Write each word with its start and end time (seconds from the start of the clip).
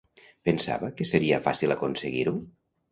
Pensava 0.49 0.91
que 1.01 1.09
seria 1.11 1.41
fàcil 1.49 1.77
aconseguir-ho? 1.79 2.37